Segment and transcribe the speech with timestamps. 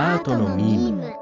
[0.00, 1.12] アートのミーム。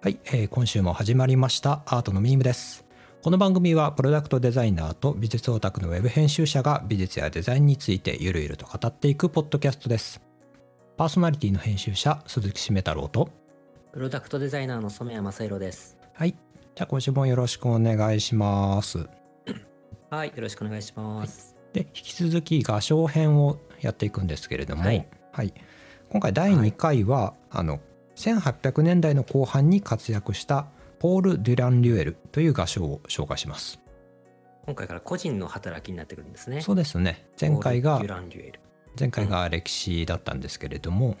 [0.00, 1.82] はい、えー今週も始まりました。
[1.86, 2.84] アートのミームです。
[3.20, 10.22] この番組はプロダクトデザイナーと美術オタクのウェブ編集者が美術やデザインについてゆるゆると語っていくポッドキャストです。
[10.96, 13.30] パーソナリティの編集者鈴木しめ太郎と
[13.92, 15.98] プロダクトデザイナーの染谷正宏です。
[16.14, 19.08] はいじゃあ今週もよろしくお願いします。
[20.10, 21.56] はい、よろしくお願いします。
[21.72, 25.08] で引き続き画商編をやっていくんですけれども、はい
[26.12, 27.80] 今回第2回は、あの
[28.16, 30.66] 1800年代の後半に活躍した
[30.98, 33.80] ポール・デュラン・リュエルという画商を紹介します。
[34.66, 36.60] 今回から個人の働きになってくるんですね。
[36.60, 38.60] そうですね前回がデュラン・デュエル。
[39.00, 41.16] 前回が歴史だったんですけれども、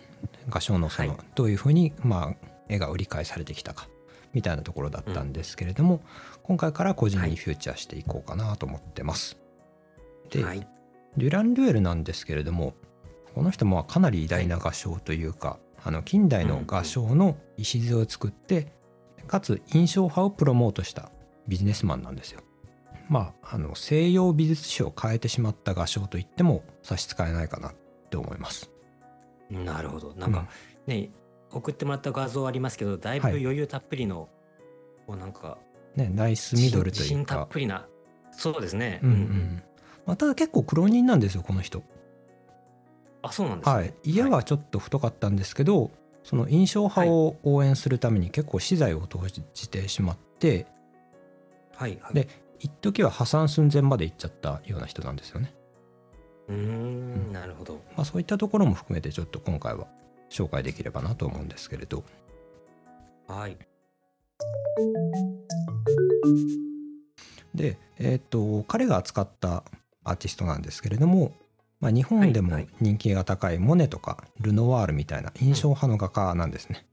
[0.50, 3.88] 画商のその、はいどういうふうに、まあ、絵が売り買いされてきたか
[4.34, 6.02] みたいなところだったんですけれども、
[6.42, 9.38] 今回から個人にフューチャーしていこうかなと思ってます。
[10.28, 10.66] で、はい。
[11.16, 12.74] デュラン・デュエルなんですけれども
[13.34, 18.72] この人もかなり偉大な画商というか、あの近代の画商の礎を作って、
[19.26, 21.10] かつ印象派をプロモートした
[21.48, 22.40] ビジネスマンなんですよ。
[23.08, 27.74] まああの西洋美術史を変えてしまった画商と言っても差し支えないかなっ
[28.10, 28.70] て思います。
[29.50, 30.14] なるほど。
[30.14, 30.46] なんか、
[30.86, 31.10] ね、
[31.50, 34.28] 送ってもらった画像ありますけど、だいぶはい余裕たっぷりの、
[35.06, 35.58] こうなんか、
[35.94, 37.86] ね、ナイスミドルというかっぷりな。
[38.30, 39.00] そうですね。
[39.02, 39.62] うんうん
[40.06, 41.82] まあ、ただ結構苦労人なんですよこの人。
[43.22, 43.74] あ、そうなんですね。
[43.74, 45.90] はい、家はちょっと太かったんですけど、
[46.22, 49.20] その印象派を応援するために結構資材を投
[49.54, 50.66] じてしまって
[51.74, 52.14] はい、はい。
[52.14, 52.28] で
[52.60, 55.52] 一時は破産寸前まで行っちゃったような人なんですよね。
[56.48, 57.82] うーん、なるほど。
[57.96, 59.88] まあ、そういったところも含めてちょっと今回は
[60.30, 62.04] 紹介できればなと思うんですけれど
[63.26, 63.56] はい。
[67.54, 69.64] で、えー、と彼が扱った
[70.04, 71.32] アーティストなんですけれども、
[71.82, 76.86] まあ、日本でもはいはい人気が高いモネとかルノワールみたいな印象派の画家なんですね。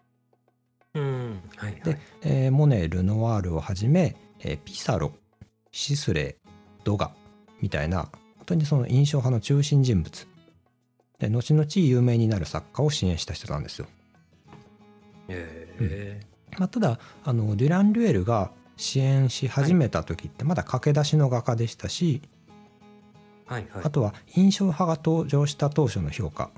[0.95, 1.81] うん、はい、はい。
[1.83, 5.13] で、えーモネルノワールをはじめ、えーピサロ
[5.71, 6.37] シスレ
[6.83, 7.11] ドガ
[7.61, 10.27] みたいな本当にその印象派の中心人物
[11.19, 13.87] で後々有名になる作家を支援した人なんですよ。
[15.27, 16.19] え
[16.57, 22.38] まあ、ただあのデュラン・リュエルが支援し始めた時ってまだ駆け出しの画家でしたし、ー、
[23.49, 23.89] はい、はいあ。
[23.89, 26.51] とは印象派が登場した当初の評価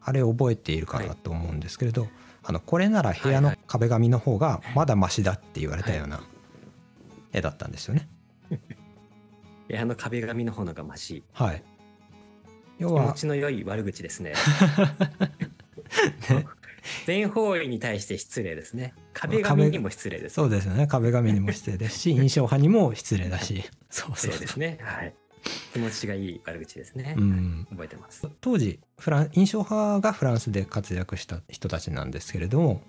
[0.00, 2.06] あれ覚えているかなと思うんですけれど、
[2.44, 6.22] あのこれなら部屋の壁紙の方がまだマシだって言われたような
[7.32, 8.08] 絵だったんですよね。
[9.68, 11.24] 部屋の壁紙の方のがましい。
[11.32, 11.62] はい。
[12.78, 14.34] 要気持は、ちの良い悪口ですね。
[17.06, 18.94] 全方位に対して失礼ですね。
[19.12, 20.34] 壁紙にも失礼です。
[20.34, 20.86] そうですよね。
[20.86, 23.64] 壁紙にも失礼ですし、印象派にも失礼だし。
[23.90, 24.78] そう失礼ですね。
[24.82, 25.14] はい。
[25.72, 27.14] 気持ちがいい悪口ですね。
[27.16, 27.66] うん。
[27.70, 28.28] 覚えてます。
[28.40, 32.80] 当時フラン印象派がフランスで活躍した人たちなんですけれども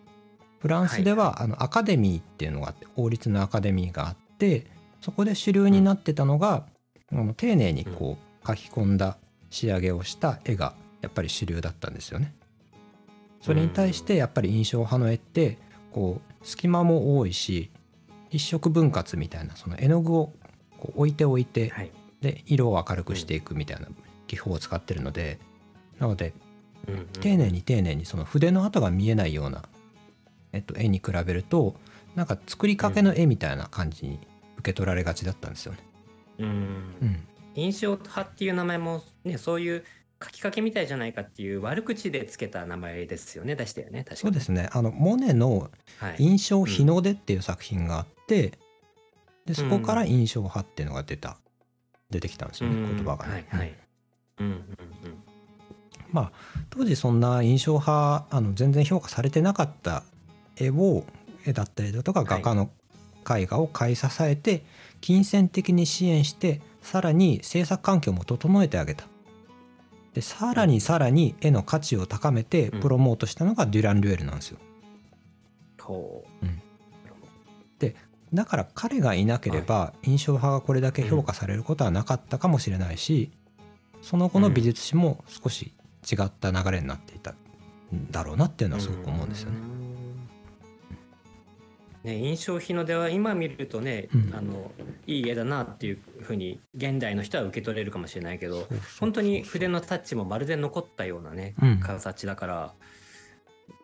[0.59, 4.66] フランスでは、あのアカデミーっていうのがあって王立のアカデミーがあって
[5.01, 6.66] そこで主流になってたのが、
[7.12, 9.18] あの丁寧にこう書き込んだ
[9.50, 12.34] 仕上げをした絵がやっぱり主流だったんですよね。
[13.41, 15.57] それに対してやっぱり印象派の絵って
[15.91, 17.69] こう隙間も多いし
[18.29, 20.34] 一色分割みたいなその絵の具を
[20.79, 21.91] こう置いておいてはい。
[22.22, 23.88] で色を明るくしていくみたいな
[24.28, 25.39] 技法を使ってるので
[26.00, 26.33] なので
[26.88, 29.63] うんうん丁寧に丁寧にその筆の跡が見えないような、
[30.53, 31.75] えっと、絵に比べると
[32.16, 34.19] なんか作りかけの絵みたいな感じに
[34.57, 35.79] 受け取られがちだったんですよね。
[36.39, 36.47] うん
[37.01, 39.83] うん、印象派っていう名前もね、そういう
[40.23, 43.56] 書きかけみたいじゃないかっていう悪口でつけた名前ですよね。
[43.56, 44.00] 出したよね。
[44.00, 45.69] 確かそうですねあのモネの
[46.00, 46.16] はい。
[46.17, 48.53] 印象日の出っていう作品があって、
[49.45, 51.38] でそこから印象派っていうのが出た
[52.09, 53.47] 出てきたんですよね、うん言葉がね。
[53.50, 53.75] はいはい。
[54.40, 54.63] うんうんうん。
[56.12, 56.31] まあ
[56.69, 60.03] 当時そんな印象派あの全然評価されてなかった
[60.56, 61.03] 絵を
[61.45, 62.69] 絵だったりだとか画家の
[63.29, 64.63] 絵画を買い支えて
[65.01, 69.06] 金銭的に支援してさらに制作環境も整えてあげた
[70.13, 74.59] でさらにさらに絵の価値を高めてうんプロモートしたのがデュラン・リュエルなんですよ
[75.81, 76.45] ほう。
[76.45, 76.62] うん
[78.33, 83.31] だから彼がいなければ印象派がこれだけ評価されることはなかったかもしれないし
[84.01, 85.74] その後の美術史も少し
[86.09, 89.57] 違った流れになっていたんだろうなっていうのはすごく思うんですよね。
[92.03, 94.33] ね、印象日の出は今見るとね、うん。
[94.33, 94.71] あの
[95.07, 98.68] いい絵だなっていうふうに現代の人は受け取れるかもしれないけど
[99.00, 101.80] 本当に筆のタッチもまるで残ったようなねうん。
[101.80, 102.73] 形だから、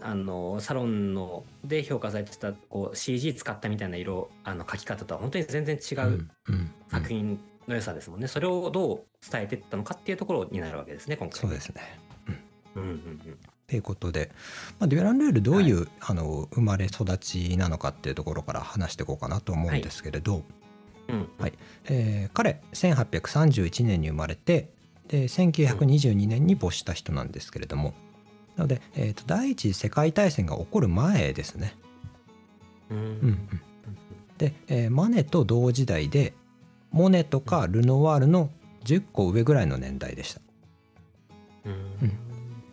[0.02, 11.40] あのサロンので評価されてたこう CG 使ったみたいな色あの描き方とは本当に全然違ううんうん作品の良さですもんね、それをどう伝えていったのかっていうところになるわけですね今回。
[11.40, 12.00] そうですね。
[12.76, 12.84] うん。
[12.84, 14.30] うんうんっっていうことで、
[14.80, 20.44] まあ、デュラン・ルールどういう、あの生まれ育ちなのかっていうところから話していこうかなと思うんですけれど、
[21.08, 21.30] うん。
[21.40, 21.54] はい。
[21.86, 24.70] えー彼1831年に生まれて
[25.08, 27.94] で1922年に没した人なんですけれども
[28.56, 31.76] なので、えーと第一次世界大戦が起こる前ですね。
[32.90, 33.62] うんうんうん
[34.38, 36.34] で、えーマネと同時代で
[36.92, 38.50] モネとかルノワールの
[38.86, 40.42] 10個上ぐらいの年代でした。
[41.66, 42.12] うん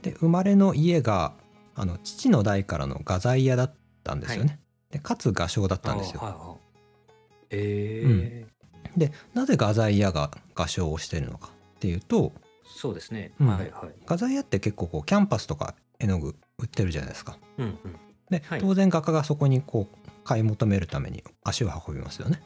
[0.02, 1.34] で生まれの家が
[1.74, 4.58] あの父の代からの画材屋だったんですよね。
[4.90, 6.20] でかつ画商だったんですよ。
[6.22, 6.58] あはいはい
[7.50, 8.50] えー
[8.96, 12.32] でなぜ画材屋が画商をしているのかっていうと
[12.70, 13.46] そうですね、うん。
[13.48, 13.70] はいはい。
[14.06, 17.36] 画材屋って結構こうキャンパスとか絵の具売ってるじゃないですか。
[17.58, 17.96] うんうん。
[18.30, 18.60] で、はい。
[18.60, 22.40] 当然画家がそこにこう買い求めるために足を運びますよね。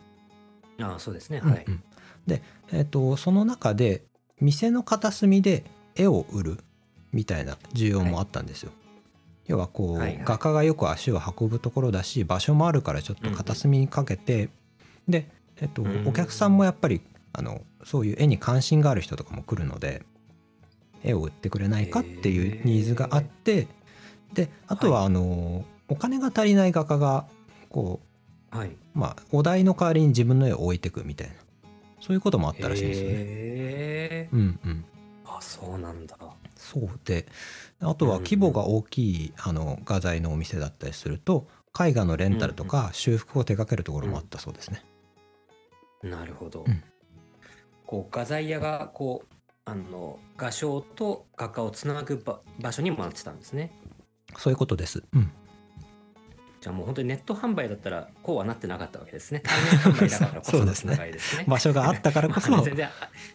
[0.80, 1.40] ああそうですね。
[1.40, 1.72] はい、うん。
[1.74, 1.82] うん
[2.26, 2.42] で、
[2.72, 4.02] えー、とその中で
[4.40, 6.58] 店の片隅で絵を売る
[7.12, 8.72] みたいな需要もあったんですよ。
[9.46, 10.22] 要はこう、はいはい。
[10.24, 14.48] 画家がよく足を運ぶところだし場所もあるからちょっと片隅にかけて、
[15.06, 15.28] で、
[15.60, 16.08] えっとうん。
[16.08, 20.02] お客さんもやっぱりあのそういう絵に関心がある人とかも来るので
[21.04, 23.68] 絵を売ってくれないかっていうニーズがあって
[24.32, 27.26] であとはあの、お金が足りない画家が
[27.70, 28.14] こう
[28.56, 28.76] はい。
[28.94, 31.34] まあ、お題の代わりに自分の絵を置いていくみたいな。
[32.00, 33.14] そういうこともあったらしいんですよね。
[33.16, 34.84] へえうんうん、
[35.24, 36.16] あそうなんだ。
[36.54, 37.26] そうで
[37.80, 41.48] あとは規模が大きいあの画材のお店だったりすると
[41.78, 44.84] 絵画のレンタルとか修復を手掛けるところもあったそうですね。
[46.02, 46.82] なるほど、うん。
[47.86, 49.33] こう画材屋がこう
[49.66, 53.72] あの画商と画家をつなぐ場場所にもなってたんですね。
[54.36, 55.02] そういうことです。
[55.14, 55.30] うん、
[56.60, 59.40] じゃあもう本当にネット販売だったらこうはなってなかったわけですね。
[59.46, 61.44] 対面販売だからこそのつながりですね。
[61.48, 62.88] 場所があったからこそ、まあ全然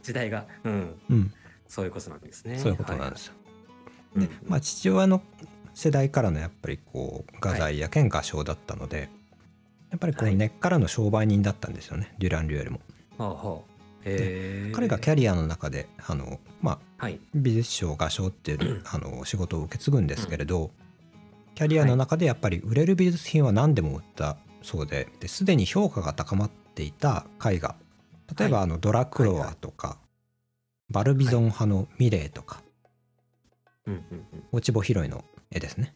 [0.04, 1.00] 時代がうん。
[1.10, 1.34] うん、
[1.68, 2.60] そういうことなんですね。
[2.60, 3.34] そういうことなんですよ。
[4.16, 4.28] はい。
[4.28, 5.24] でまあ、父親の
[5.74, 9.10] 世代からのやっぱりこう画材や兼画商だったので、
[9.90, 10.36] やっぱりこうはい。
[10.36, 12.14] 根っからの商売人だったんですよね。
[12.20, 12.82] デュラン・リュエルも。
[13.18, 13.62] はあは
[14.10, 17.20] あへえ彼がキャリアの中であの、まあ、はい。
[17.34, 20.72] 美術商画商っていうあの仕事を受け継ぐんですけれど、
[21.56, 27.76] キャリアの中でやっぱり売れる美術品は何でも売ったそうでですでに評価が高まっていた絵画。
[28.38, 28.64] 例えばはい。
[28.66, 29.98] あのドラクロワとか、
[30.90, 32.62] バルビゾン派のミレーとか、
[33.86, 35.96] うんうん落ち穂拾いの絵ですね。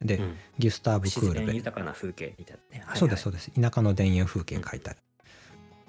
[0.00, 0.22] で、うん。
[0.22, 1.46] うんギュスターブ・ク自ールベ。
[1.46, 2.98] 然豊かな風景みたいなね、はいはい。
[2.98, 3.50] そうですそうです。
[3.52, 4.98] 田舎の田園風景描いたり、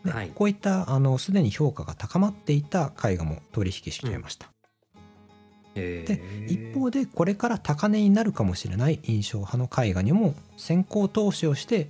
[0.04, 0.32] ではい。
[0.36, 4.48] こういったあのすでに評価が高まっていた絵画も取引していました、
[5.76, 11.90] へでえ一方でこれから高値になるかもしれない印象派の絵画にも先行投資をして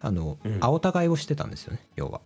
[0.00, 0.58] あの、うん。
[0.60, 2.20] 青互いをしてたんですよね要は。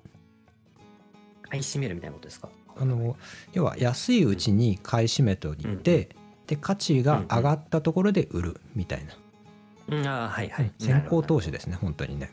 [1.43, 2.49] 買い占めるみたいなことですか？
[2.77, 3.17] あの
[3.53, 6.09] 要は安いうちに買い占めておいて、
[6.47, 10.07] で価値が上がったところで売るみたいな、うん。
[10.07, 10.73] ああはいはい。
[10.79, 12.31] 先行投資資ですね本当にね、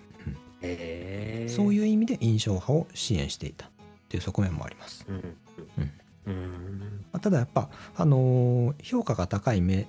[1.47, 3.69] そういう意味で印象派を支援していたっ
[4.09, 5.37] ていう側面もあります、うん。
[5.77, 5.91] うん。
[6.27, 7.05] うん。
[7.11, 9.85] まあただやっぱ、あのー評価が高い目絵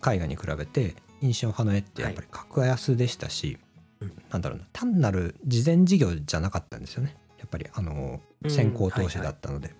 [0.00, 3.58] 画に比べて印象派の絵ってやっぱり格安でしたし、
[4.00, 7.16] うんなんだろうな単なる事前事業じゃなかったんですよね。
[7.38, 8.50] やっぱり、あのーうん。
[8.50, 9.74] 先行投資だったので、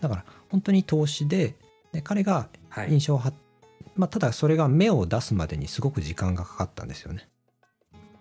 [0.00, 1.54] だから本当に投資で
[1.92, 2.92] で彼がはい。
[2.92, 3.36] 印象派、
[3.96, 7.28] まあ、ただそれが目を出すまでにすごく時間がかかったんですよね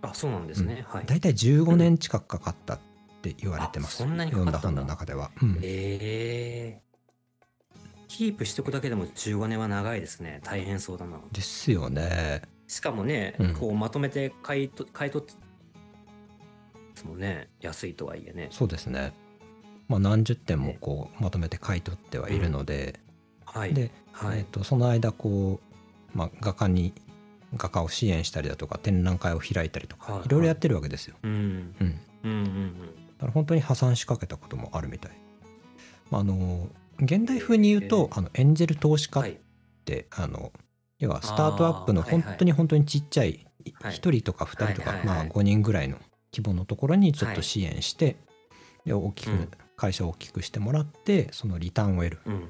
[0.02, 0.86] あそうなんですね。
[0.88, 1.06] はい。
[1.06, 2.80] 大体15年近くかかったっ
[3.22, 4.60] て言われてます、あそんなにかかったんだ。
[4.60, 5.60] 読んだ本の中では、うん。
[5.62, 6.86] ええ
[8.08, 10.40] キープしておくだけでも15年は長いですね。
[10.44, 11.20] 大変そうだな。
[11.32, 12.44] ですよね。
[12.68, 13.54] しかもね、うん。
[13.54, 15.46] こうまとめて買いと買い取って
[17.06, 17.50] もんね。
[17.62, 18.48] 安いとはいえね。
[18.52, 19.14] そうですね。
[19.88, 23.00] まあ、何十点もこうまとめて買い取ってはいるので、
[23.46, 23.74] はい。
[23.74, 25.60] で、はい、えっとその間こ
[26.14, 26.94] う、まあ、画家に
[27.56, 30.30] 画家を支援したりだとか展覧会を開いたりとか、はいい。
[30.30, 31.16] ろいろやってるわけですよ。
[31.24, 31.32] うん。
[31.32, 32.74] うん、うんうん
[33.18, 35.12] だから本当に破産しかけたこともあるみたい。
[36.12, 36.70] まあ、あの
[37.00, 39.40] 現代風に言うと、あのエンジェル投資家っはい。
[39.86, 40.52] て、あの
[41.00, 43.46] 要はスタートアップの本当に本当にちっちゃい
[43.82, 43.94] はい。
[43.94, 45.98] 1人とか2人とか、まあ、5人ぐらいの
[46.34, 47.44] 規模のところにちょっとはい。
[47.44, 48.18] 支援して、
[48.86, 49.52] で大きく、うん。
[49.78, 52.50] 会社を大きくしてもらってそのリターンを得るうん。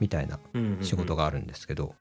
[0.00, 0.38] みたいな
[0.80, 1.94] 仕事があるんですけど、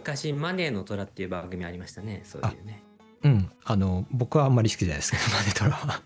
[0.00, 2.22] 昔マネーの虎っていう番組ありましたね。
[2.24, 2.82] そういうね。
[3.22, 6.02] うん、あの僕はあんまり好きじゃないですけど マネトラは。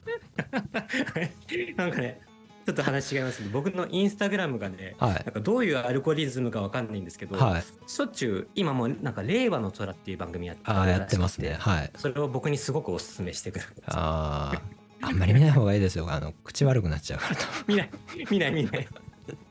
[1.77, 2.21] なんかね
[2.67, 5.13] ちょっと話違いますけど僕のインスタグラムがねはい。
[5.13, 11.57] なんかどういうアルゴリズムかわかんないんですけど、はい、しょっちゅう今もなんか令和の虎っていう番組やってああやってますね。
[11.59, 11.91] はい。
[11.97, 14.53] それを僕にすごくお勧めしてくるあ
[15.01, 16.11] ああんまり見ない方がいいですよ。
[16.11, 17.91] あの口悪くなっちゃうからと 見ない。
[18.31, 18.89] 見ない見ない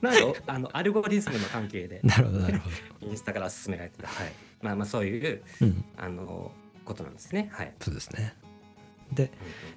[0.02, 2.02] なんかあのアルゴリズムの関係で。
[2.04, 2.70] なるほどなるほ
[3.02, 6.52] ど、インスタから勧められてた、はい、まあまあそういううん、あの
[6.86, 7.50] ことなんですね。
[7.54, 7.74] はい。
[7.80, 8.36] そうですね。
[9.12, 9.32] で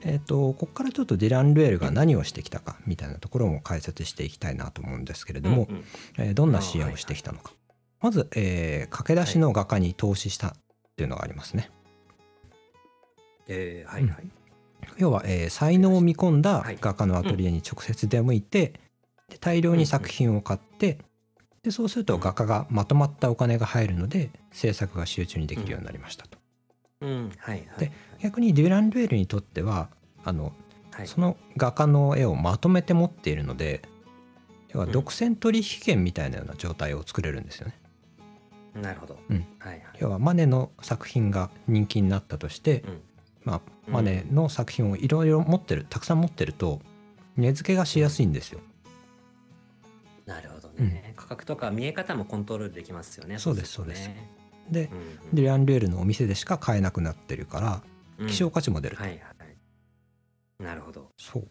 [0.04, 5.84] うんえー、とここからちょっとディラン・ルエルが何をしてきたかみたいなところも解説していきたいなと思うんですけれども、うんうん。
[6.18, 7.52] えーどんな支援をしてきたのか、
[8.00, 10.52] まず、えー駆け出しの画家に投資したっ
[10.96, 11.70] ていうのがありますね。
[13.48, 14.28] えーはいはい。
[14.98, 16.78] 要は、えー才能を見込んだはい。
[16.80, 18.80] 画家のアトリエに直接出向いて、
[19.28, 20.98] で大量に作品を買って、
[21.62, 26.38] でそうすると画家がまとまったお金が入るので制作が集中にできるようになりましたと。
[27.00, 27.80] うんはいはい。
[27.80, 29.88] で逆にデュラン・ルエルにとっては
[30.24, 30.52] あの
[30.92, 33.82] はいその画家の絵をまとめて持っているので
[34.72, 37.78] 要はうん独占取引権みたいなような状態を作れるんですよね。
[38.80, 39.18] なるほど。
[39.28, 39.82] うんはいはい。
[39.98, 43.00] 要はマネの作品が人気になったとして、うん
[43.44, 46.80] まあ、うんマネの作品をいろいろ持ってるたくさん持ってると
[47.36, 48.60] 値付けがしやすいんですよ。
[50.26, 53.38] なるほどね、価格とか見え方もコントロールできますよね。
[53.38, 54.28] そうですするとね
[54.70, 54.94] でう
[55.32, 57.82] んデュラン・ルエルのお店でしか買えなくなってるから
[58.18, 59.20] うん希少価値も出ると、はいはい。
[60.62, 61.10] なるほど。
[61.16, 61.48] そう、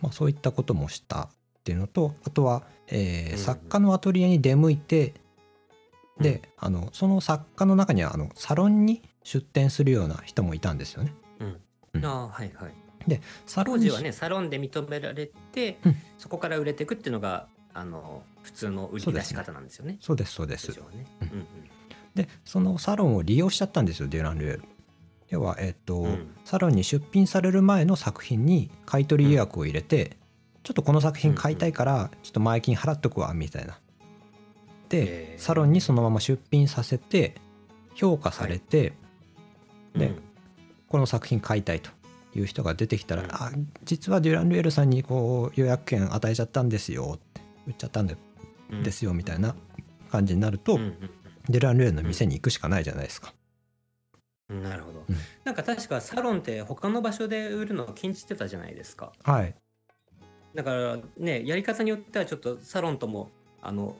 [0.00, 1.28] まあ、そういったこともしたっ
[1.64, 5.14] ていうのとあとは、えーうん作家のアトリエに出向いて
[6.18, 11.12] で、あのその作家の中にはあのサロンに出店するような人もいたんですよね。
[11.40, 11.60] うん。
[11.94, 13.20] うんああはいはい。
[13.46, 19.98] サロンに当時はねサロンで認められて、うんそこから売れていくっていうのがあの普通の売り出し方なんですよね。
[20.00, 20.72] そうですそうです。
[22.14, 24.62] でそのサロンを利用しちゃったんですよデュラン・ルエル。
[25.30, 26.34] 要は、えっとうん。
[26.44, 30.18] サロンに出品される前の作品に買い取り予約を入れて、
[30.62, 33.78] ちょっとこの作品買いたいからちょっと前金払っとくわみたいな。
[34.90, 37.36] で、サロンにそのまま出品させて
[37.94, 38.92] 評価されて、
[39.96, 40.22] でうん。
[40.88, 41.90] この作品買いたいと。
[42.34, 43.28] いう人が出てきたら、うん。
[43.30, 43.52] あ
[43.84, 48.16] 実はデュラン・ルエルさんにこう予約券与えちゃったんですよって売っちゃったんで
[48.70, 48.82] うん。
[48.82, 49.54] ですよみたいな
[50.10, 50.78] 感じになると、
[51.48, 53.34] デュラン・ルエルの店に行くしかないじゃないですか。
[53.34, 53.42] うん
[54.62, 55.16] なるほど、うん。
[55.44, 59.12] なんか確かサロンって他の場所で売るのを禁じてたじゃないですか。
[59.24, 59.54] はい。
[60.54, 63.30] だからねやり方によってはちょっとサロンとも
[63.62, 63.96] あの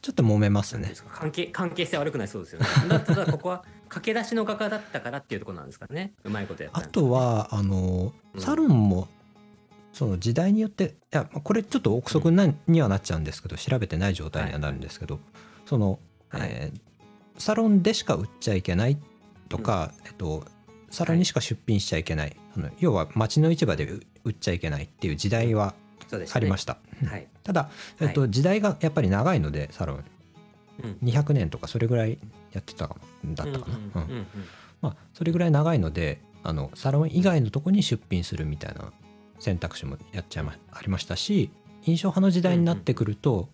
[0.00, 0.92] ちょっと揉めますね。
[1.10, 2.66] 関係関係性悪くなりそうですよね。
[2.88, 6.12] だただここは 駆け出しの画家だったからっていうところなんですかね。
[6.22, 8.40] うまいことやったあとはあのうん。
[8.40, 9.08] サロンも
[9.92, 15.18] その時代によっていやこれちょっと憶測なにはなっちゃうんですけど調べてない状態にはなるんですけど
[15.66, 16.48] その、はい。
[16.50, 16.80] えー
[17.38, 18.98] サロンでしか売っちゃいけない
[19.48, 20.44] とか、えっと、
[20.90, 25.74] サロンにしか出品しちゃいけない、あの要は町の市場で売売っちゃいけないっていう時代は
[26.34, 26.76] ありました、
[27.06, 30.04] はい、ただ、えっと時代がやっぱり長いのでサロン。
[30.84, 30.98] うん。
[31.08, 32.18] 200年とかそれぐらい
[32.52, 34.18] やってたかもだったかな、うんうんうんうん。
[34.18, 34.26] うん。
[34.80, 38.92] まあ、それぐらい長いのであのサロン以外のとこに出品するみたいな
[39.38, 41.50] 選択肢もやっちゃいまありましたし
[41.82, 43.48] 印象派の時代になってくると、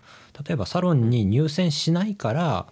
[0.46, 2.66] 例えばサロンに入選しないから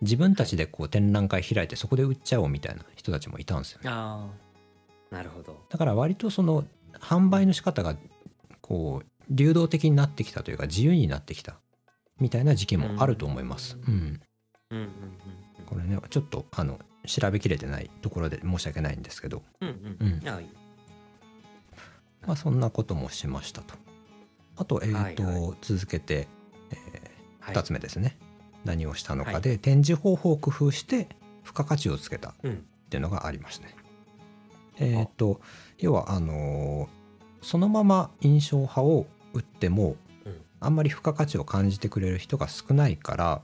[0.00, 3.90] 自分たちでこう展覧会開いてそこで売っちゃおうみたいな人たちもいたんですよね。
[3.90, 4.28] あ
[5.10, 5.58] あなるほど。
[5.68, 6.64] だから割とその
[7.00, 7.96] 販売の仕方が
[8.60, 11.56] こう流動的になってきたというか自由になってきた
[12.20, 13.78] みたいな時期もあると思います。
[13.86, 14.20] うん、うん。
[14.70, 14.88] うんうん
[15.66, 19.68] これねちょっとあの調べきれてないところで申し訳ないんですけど、うん
[20.00, 20.12] うん。
[20.12, 20.22] うん。
[20.22, 20.48] い
[22.28, 23.74] まあ、そんなこともしましたと。
[24.56, 26.28] あと,、えーとはいは続けて、
[26.70, 27.54] えはい。
[27.56, 28.18] 2つ目ですね、
[28.64, 31.08] 何をしたのかで、展示方法を工夫して
[31.42, 32.66] 付加価値をつけたっうん。
[32.90, 33.74] ていうのがありますね。
[34.76, 35.40] えっ、と
[35.78, 36.98] 要はあのー
[37.40, 40.40] そのまま印象派を売っても、うん。
[40.60, 43.42] あんまり付加価値を感じてくれる人が少ないから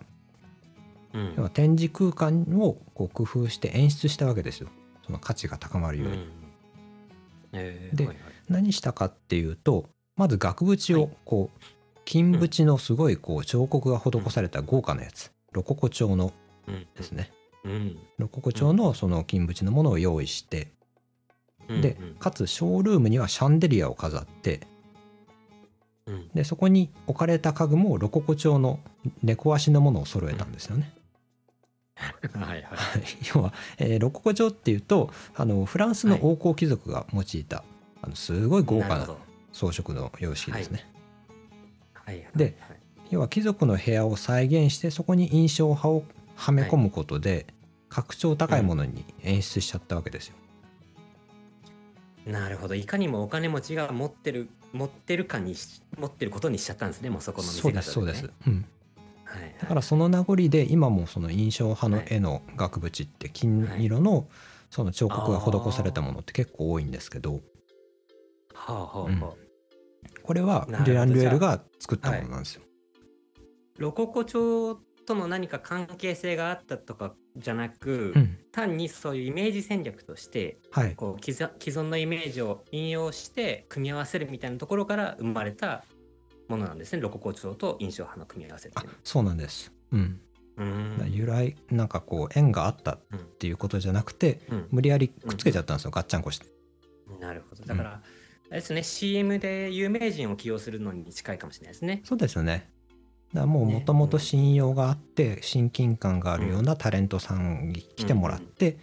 [1.14, 1.35] うん。
[1.37, 4.69] 要は展示空間をこう工夫して演出したわけですよ。
[5.07, 6.14] その価値が高まるように。
[6.17, 6.29] うん。
[7.55, 9.86] えーではいはい何したかっていうと
[10.16, 11.10] まず額縁をはい。
[11.24, 11.60] こう
[12.04, 15.32] 金縁のすごいこう彫刻が施された豪華なやつ。
[15.52, 16.32] ロココ調の
[16.66, 17.30] うんですね。
[17.64, 17.98] うん。
[18.18, 20.68] ロココ調のその金縁のものを用意して
[21.68, 24.60] うんでかつショールームにはシャンデリアを飾って
[26.06, 26.28] うん。
[26.34, 28.80] でそこに置かれた家具もロココ調の
[29.22, 30.92] 猫足のものを揃えたんですよね。
[31.96, 32.62] はいはい。
[33.34, 37.64] 要は、えーロココ調っていうとあのフランスの王侯貴族が用いた、
[38.04, 39.08] あのすごい豪華な
[39.52, 40.87] 装飾の様式ですね。
[41.94, 42.16] はい。
[42.16, 42.26] はい。
[42.37, 42.78] ではい。
[43.11, 46.04] 要は貴族の部屋を再現してそこに印象派を
[46.37, 47.46] はめ込むことで、
[47.88, 50.34] 格調高いものに演出しちゃったわけですよ。
[52.26, 52.75] なるほど。
[52.75, 58.64] いかにもお金持ちが持ってる持ってるかにし持ってることにしちゃったんですねもうそこの見せ方そうですそうです、うん、
[59.25, 59.54] はいはい。
[59.61, 64.26] だからその名残で今もその印象派の絵の額縁って金色の
[64.70, 67.40] その彫刻が施されたものって結構多いんですけど、
[68.66, 69.35] はあはあはあ。
[70.23, 72.62] これはデュラン・リュエルが作ったものなんですよ。
[73.78, 78.38] ロココ調との何か関係性があったとかじゃなく、うん。
[78.52, 85.85] 単にそういうイメージ戦略としてはい、こう既存既存のイメージを引用して組み合わせるみたいなところから生まれた
[86.49, 87.02] ものなんですね。
[87.02, 89.73] ロココ調と印象派の組み合わせってあそうなんです。
[89.92, 90.21] うん、
[90.56, 91.04] うん。
[91.11, 92.99] 由来なんかこう縁があったっ
[93.38, 94.68] ていうことじゃなくてうん。
[94.71, 96.47] 無理やりくっつけちゃったんですよ、ガッチャンコして。
[97.21, 97.64] なるほど。
[97.64, 98.00] だから、あ
[98.54, 98.82] れですね。
[98.82, 102.02] CM で有名人を起用するのに近いかもしれないですね。
[102.04, 102.70] そうですよね。
[103.32, 108.78] だからもうねもともと信用があって親近感があるようなタレントさんに来てもらって、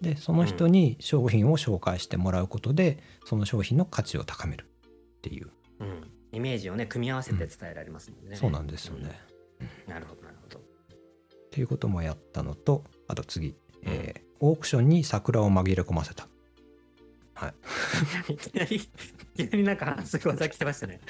[0.00, 9.18] でその人に商品を紹介してもらうことでその商品の価値を高めるっていう、うん、イメージをね組み合わせて伝えられますもんね、そうなんですよね。
[9.60, 9.92] うん。
[9.92, 10.58] なるほどなるほど。
[10.58, 10.62] っ
[11.50, 16.28] ていうこともやったのとあと次、えーオークションに桜を紛れ込ませた。
[17.34, 17.52] は
[18.28, 18.80] い、いきなりい
[19.36, 21.00] きなりなんかすごい技来てましたね。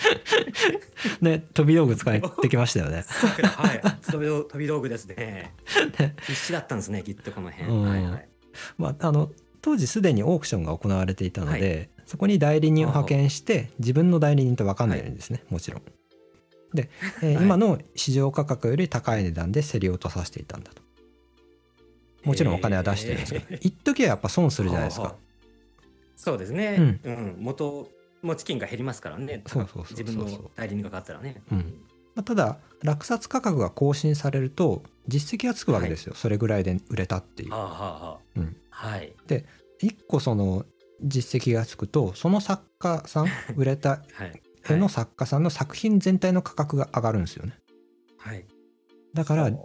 [1.20, 3.04] で 飛び道具使ってきましたよね。
[3.06, 5.54] 桜はい飛び道飛び道具ですね。
[5.98, 7.82] ね必死だったんですねきっとこの辺、うん。
[7.82, 8.28] はいはい。
[8.78, 15.82] まあ、あの当時すでにオークションが行われていたので、そこに代理人を派遣して自分の代理人と分かんないようにですね、もちろん。
[16.72, 16.90] で、
[17.22, 17.44] えーはい。
[17.44, 20.82] 今の市場価格より高い値段で競り落とさせていたんだと。
[22.24, 25.14] もちろんお金は出してるんですけど、一時はやっぱ損するじゃないですか
[26.24, 27.36] そうですね、うん。
[27.38, 27.86] 元
[28.22, 29.42] 持ち金が減りますからね。
[29.46, 31.42] そうそうそ自分の代理人が買ったらね。
[31.52, 31.58] うん。
[32.14, 37.50] まあ、ただ落札価格が更新されると実績がつくわけですよ、それぐらいで売れたっていう。
[37.50, 37.58] は。
[37.58, 38.56] あはあはあ、うん。
[38.70, 39.14] はい。
[39.80, 40.64] 一個その
[41.02, 44.42] 実績がつくとその作家さん 売れたはい。
[44.66, 47.58] 絵の作家さんの作品全体の価格が上がるんですよね。
[48.16, 48.46] はい。
[49.12, 49.58] だからはあな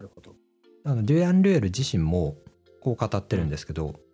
[0.00, 0.36] るほど。
[0.84, 2.36] あのデュアン・リュエル自身も
[2.82, 4.05] こう語ってるんですけど、うん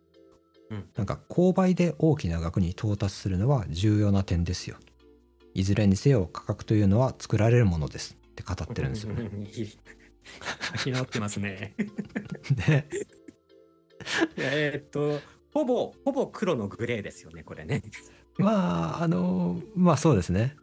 [0.97, 4.77] なんか購買で大きな額に到達するのは重要な点ですよ。
[5.55, 9.31] いずれにせよ価格というのは作られるものですって語ってるんですよね。
[9.33, 9.79] う んいい
[10.79, 11.75] 書き直ってますね
[12.67, 12.89] で
[14.37, 15.21] えーっと
[15.53, 17.83] ほぼほぼ黒のグレーですよねこれね
[18.39, 20.57] まああのまあそうですね。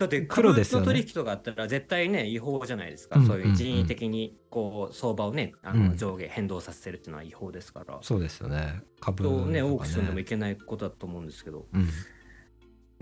[0.00, 0.86] だって黒ですよね。
[0.86, 5.88] 株の取引とかあったら絶対ね違法じゃないですか、うんそういう人為的にこう相場をねあうん。
[5.90, 8.82] の上下変動させるっていうのは違法ですから、そうですよね。
[8.98, 9.62] 株とね。
[9.62, 11.66] オークションでもねいけないことだと思うんですけど。
[11.72, 11.78] う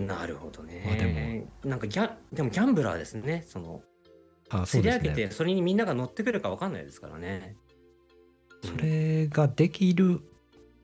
[0.02, 0.06] ん。
[0.06, 3.82] なるほどね、まあでなんかギャでもギャンブラーですねその。
[4.50, 5.30] あり上げてね。
[5.30, 7.56] それにみんなが乗ってくるか分かんないですからね。
[8.64, 10.20] それができる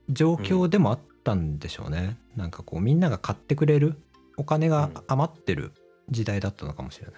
[0.08, 2.18] 状況でもあったんでしょうね。
[2.36, 3.96] なんかこうみんなが買ってくれる
[4.36, 5.72] お金が余ってる
[6.10, 7.14] 時代だったのかもしれない。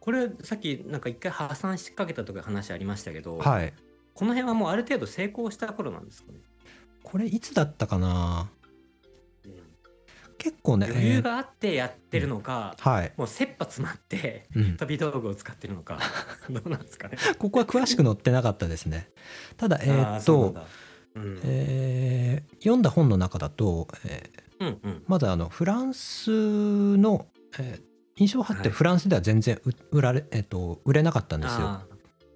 [0.00, 3.72] これさっきなんか一回破産しかけたとか話ありましたけど、はい。
[4.14, 6.38] この辺はもうある程度成功した頃なんですかね、
[7.04, 8.50] これいつだったかな？
[9.44, 9.52] うん
[10.38, 10.86] 結構ね。
[10.86, 14.76] 余裕えーがあってやってるのか、はい、もう切羽詰まってうん。
[14.76, 15.98] 飛び道具を使ってるのか
[16.48, 17.18] どうなんですかね？
[17.38, 19.10] ここは詳しく載ってなかったですね。
[19.56, 20.54] ただ、えあーっと、
[21.14, 27.26] うんえー読んだ本の中だと、えーうんうんまずあのフランスの、
[27.58, 27.88] えー
[28.20, 28.76] 印象派ってはい。
[28.76, 31.82] フランスでは全然売売られ、えーっと売れなかったんですよ。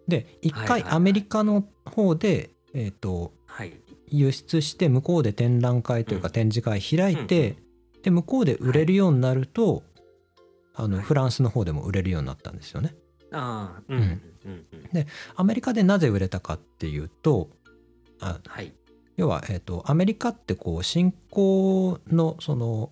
[0.06, 3.72] で一回アメリカの方で、えー、とはい。
[4.06, 6.32] 輸出して向こうで展覧会というかうん。
[6.32, 7.56] 展示会開いて、
[8.02, 9.82] で向こうで売れるようになると、
[10.74, 11.04] あのはい。
[11.04, 12.94] フランスの方でも売れるようになったんですよね。
[13.32, 14.10] ああうんうんうん。
[14.44, 15.06] うんうん。
[15.34, 17.48] アメリカでなぜ売れたかっていうと
[18.20, 18.72] あはい。
[19.16, 22.90] 要は、えー、とアメリカってこう新興のその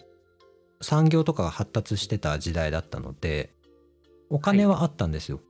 [0.80, 3.52] 産業とかが発達してた時代だったので
[4.28, 5.40] お金はあったんですよ。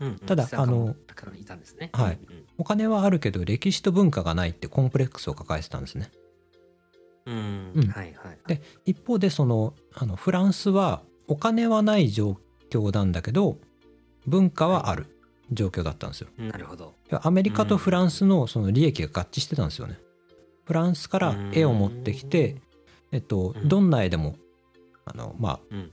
[0.00, 0.94] うんうんただ資産家あの
[2.56, 6.12] お金はあるけど歴史と文化がないってコンプレックスを抱えてたんですね。
[7.26, 8.38] うんうんうんはいはい。
[8.46, 12.38] で一方でそのあのフランスはお金はない状
[12.70, 13.58] 況なんだけど
[14.26, 15.06] 文化はある
[15.52, 16.28] 状況だったんですよ。
[16.38, 16.94] なるほど。
[17.10, 19.98] アメリカとフランスのその利益が合致してたんですよね。
[20.64, 22.60] フランスから絵を持ってきて、
[23.12, 23.68] えっと、うん。
[23.68, 24.36] どんな絵でも
[25.04, 25.90] あの、まあ、うんうん。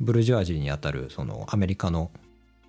[0.00, 2.10] ブルジョワジーにあたるそのアメリカの、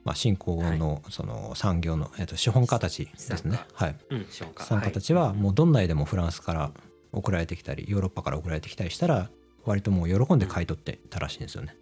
[0.03, 3.59] まあ、新興のその産業の、えっと、資本家たちですね。
[3.73, 4.91] はい、うん資本家。
[4.91, 6.71] たちはもうどんな絵でもフランスから
[7.11, 9.29] 送られてきたりヨーロッパから送られてきたりしたら
[9.65, 11.75] 割ともう喜んで買い取ってたらしいんですよね。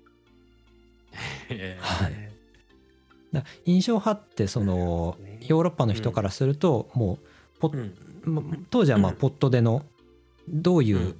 [1.79, 2.31] はい。
[3.33, 7.17] だ印象派ってそのヨーロッパの人からするとも
[7.57, 7.93] うポッ
[8.25, 8.33] うん。
[8.33, 9.17] ま当時はまあうん。
[9.17, 9.83] ポットでの
[10.47, 11.15] どういう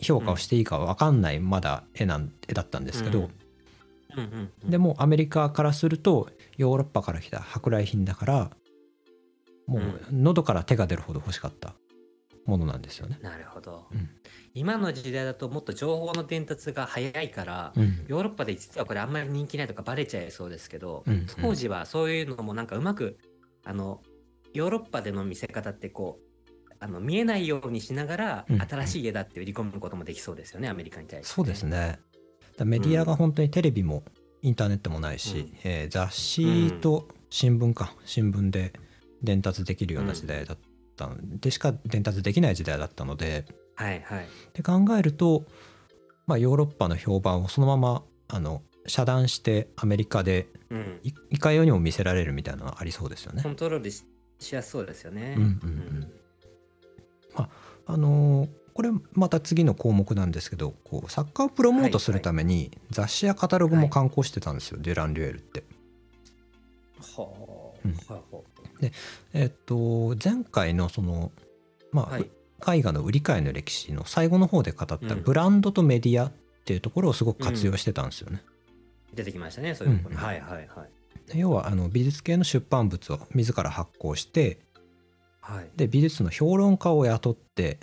[0.00, 3.30] 評価をうんしていいか分かんないまだ絵なん絵だったんですけど、
[4.64, 8.50] でもアメリカからするとヨーロッパから来た舶来品だから
[9.66, 11.74] もう喉から手が出るほど欲しかった
[12.46, 13.18] ものなんですよね。
[13.22, 14.08] なるほど、うん。
[14.54, 18.04] 今の時代だともっと情報の伝達が早いから、うん。
[18.06, 21.26] ヨーロッパで実はこれあんまり人気ないとかバレちゃいそうですけど、うんうん。
[21.40, 23.18] 当時はそういうのもなんかうまく
[23.64, 24.00] あの
[24.54, 26.25] ヨーロッパでの見せ方ってこう
[26.80, 28.60] あの見えないようにしながら、うん。
[28.60, 31.98] 新しい家だって売り込むこともできそうですよねアメリカに対して、そうですね。
[32.64, 34.02] メディアが本当にテレビも
[34.42, 35.58] インターネットもないし、うん。
[35.64, 38.72] えー雑誌と新聞か新聞で
[39.22, 40.58] 伝達できるような時代だっ
[40.96, 44.24] たのでしか伝達できない時代だったのではいはい。
[44.24, 45.44] って考えると、
[46.26, 51.00] まあ、ヨーロッパの評判をそのままあの遮断してアメリカでうん。
[51.02, 53.42] いいかようにも見せられるみたいなのはありそうですよね。
[53.42, 53.48] コ。
[53.48, 54.04] ントロールし
[54.38, 55.34] しやすそうですよね。
[55.36, 55.50] うんうん。
[55.50, 56.12] うん
[57.86, 65.64] あのーこれまた次の項目なんですけどこうサッカーをプロモートするために雑誌やカタログも刊行してたんですよ、デュラン・リュエルって。
[67.16, 67.26] は
[67.82, 67.96] うん。
[68.08, 68.42] あ、はあは
[69.32, 71.32] えっと前回のその
[71.90, 72.30] まあ、はい。
[72.78, 75.22] 絵画の売り買いの歴史の最後の方で語ったうん。
[75.22, 76.32] ブランドとメディアっ
[76.66, 78.42] ていうところをすごく活用してたんですよね。
[79.14, 80.22] 出てきましたねそういうところ、うん。
[80.22, 81.32] はいはいはい。
[81.32, 84.65] で要はあの美術系の出版物を自ら発行して
[85.46, 85.70] はい。
[85.76, 87.78] で美術の評論家を雇って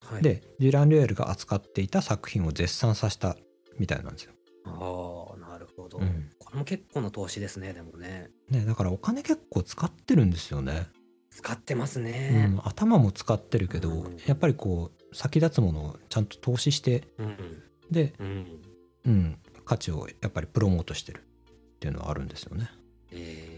[0.00, 0.22] はい。
[0.22, 3.36] でデュラン・リュエルが扱っていた作品を絶賛させた
[3.78, 4.32] みたいなんですよ。
[4.66, 6.30] ああなるほど、うん。
[6.38, 8.30] これも結構の投資ですねでもね。
[8.50, 10.88] ね、だからお金結構使ってるんですよね。
[11.30, 14.16] 使ってますうねん、頭も使ってるけど、うん。
[14.26, 17.62] やっぱりこう先立つものをちゃんと投資してうん。
[17.90, 18.60] で、うん、
[19.06, 22.70] うん、価値をやっぱりプロモートしてるっていうのはあるんですよね。
[23.12, 23.57] えー。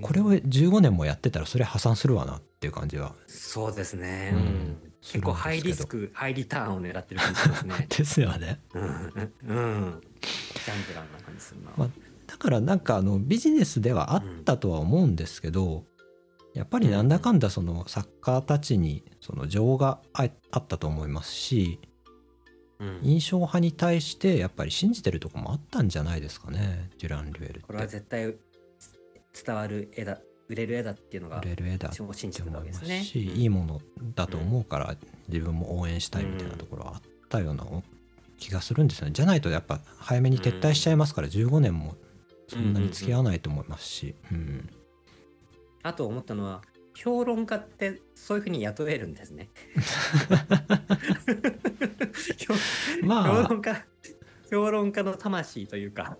[0.00, 3.14] これを15年もやってたらそれ破産するわなっていう感じは。
[3.26, 4.42] そうですね、ううん。
[4.42, 7.86] ん結構ハイリスクハイリターンを狙ってる感じですね。
[7.96, 8.60] ですよね。
[8.74, 8.82] うん。
[8.82, 8.90] うん。
[8.90, 9.56] ギャ
[9.92, 10.00] ン
[10.86, 11.88] ブラーな感じするな、まあ
[12.26, 15.84] だからなんかあのビジネスではあったとは思うんですけど、
[16.54, 21.80] やっぱりなんだかんだその作家たちにその情がああったと思いますし
[22.80, 23.00] うん。
[23.02, 26.90] 印象派に対してやっぱり信じてるとこもあったんじゃないですかね。
[26.98, 27.60] デュラン・リュエルって。
[27.60, 28.34] これは絶対
[29.44, 32.50] 伝わる絵だ売れる絵だっていうのが売れる絵だってわけですね。
[32.50, 33.80] ますし、うんいいもの
[34.14, 34.96] だと思うから
[35.28, 37.66] 自分も応援したいみたいなところはあったような
[38.38, 39.12] 気がするんですよね。
[39.12, 41.96] じゃないとやっぱ早めに撤退しちゃいますから15年も
[42.48, 44.70] そんなに付き合わないと思いますし、うん。
[45.82, 46.62] あと思ったのは
[46.94, 49.50] 評論家ってそういうふうに雇えるんですね。
[52.38, 52.54] 評
[53.06, 53.42] まあ。
[53.44, 53.84] 評論家
[54.50, 56.16] 評論家の魂というか。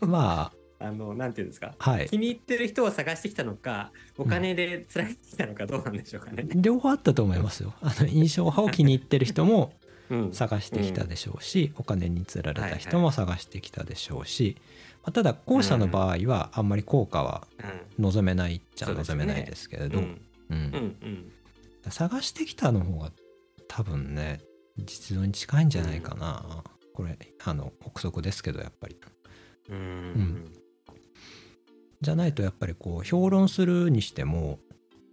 [0.00, 1.74] まあのなんていうんですか？
[1.78, 2.08] あはい。
[2.08, 6.48] 気に入ってる人を探してきたのかお金でつられてきたのかどうなんでしょうかね。
[6.54, 7.74] 両方あったと思いますよ。
[7.80, 9.74] あの印象派を気に入ってる人も
[10.10, 10.32] うん。
[10.32, 14.56] 探してきたでしょうし、お金につられた人も探してきたでしょうし、
[15.02, 17.46] まあただ後者の場合はあんまり効果は
[17.98, 20.20] 望めないっちゃ望めないですけれど、うん。
[20.50, 20.56] うん。
[20.56, 20.96] うん
[21.84, 21.90] うん。
[21.90, 23.10] 探してきたの方が
[23.68, 24.40] 多分ね
[24.76, 28.96] 実像に近いんじゃないかな、これあの憶測ですけどやっぱり。
[29.70, 29.76] うん。
[29.76, 30.52] ん
[32.02, 34.58] じゃないとやっぱりこう評論するにしても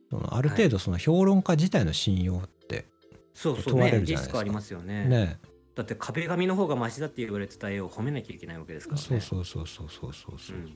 [0.09, 2.85] そのある程度その評論家自体の信用って
[3.33, 4.31] そうそう問われねるじゃないですか。
[4.31, 5.05] リスクありますよね。
[5.05, 5.39] ね。
[5.75, 9.07] だって壁紙の方がマシだって言われてた絵を褒めなきゃいけないわけですからね。
[9.07, 10.75] そうそうそうそうそうそうそう、うん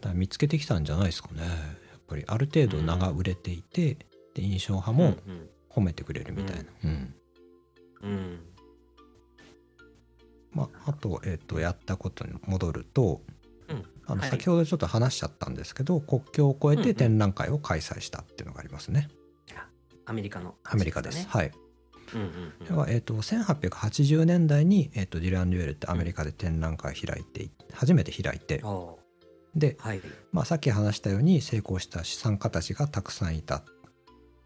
[0.00, 1.42] だ見つけてきたんじゃないですかね。
[1.42, 3.96] やっぱりある程度名が売れていて、
[4.34, 7.14] で印象派もうん褒めてくれるみたいな、うん。
[8.02, 8.10] うん。
[8.10, 8.40] うん。
[10.52, 13.33] まあ、あと,、えー、とやったことに戻るとうん
[14.06, 19.08] あのはい先ほどちょっと話しちゃったんですけど、国境を越えうんうんて展覧会を開催したっていうのがありますね。
[20.06, 21.26] アメリカの、アメリカです。。
[21.28, 21.52] はい。
[22.14, 28.62] うんうんではえー、と1880年代に、えー、とデュラン・デュエルってアメリカで展覧会開いて初めて開いて
[29.54, 30.00] で、はい。
[30.30, 33.64] まあ、さっき話したように成功した資産家たちがたくさんいたっ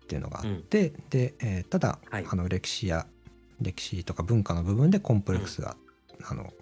[0.06, 3.06] ていうのがあって、で、えーただ、はいあの歴史や
[3.60, 5.76] 歴史とか文化の部分でコンプレックスが、
[6.24, 6.52] あの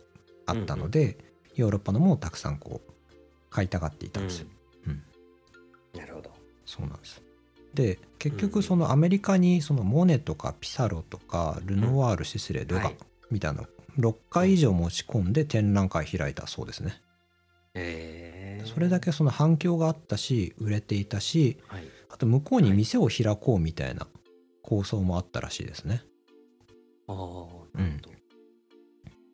[0.46, 1.18] あったので、
[1.56, 2.92] ヨーロッパのもたくさんこう
[3.50, 4.46] 買いたがっていたんですよ。
[4.86, 5.02] うん
[5.98, 6.30] なるほど。
[6.64, 7.22] そうなんです。
[7.74, 12.96] で結うん局そのアメリカにそのモネとかピサロとかルノワール、シスレドガはい
[13.30, 17.00] みたいなの6回以上持ち込んで展覧会開いたそうですね。
[17.74, 21.84] えー、それだけその反響があったし売れていたしはい。
[22.08, 24.06] あと向こうに店を開こうみたいな
[24.62, 26.02] 構想もあったらしいですね。
[27.08, 28.16] ああ、なるほど。